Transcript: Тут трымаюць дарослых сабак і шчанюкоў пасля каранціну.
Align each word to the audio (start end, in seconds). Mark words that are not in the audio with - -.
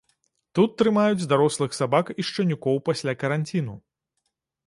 Тут 0.59 0.71
трымаюць 0.81 1.27
дарослых 1.33 1.75
сабак 1.79 2.09
і 2.23 2.25
шчанюкоў 2.29 2.81
пасля 2.89 3.13
каранціну. 3.25 3.75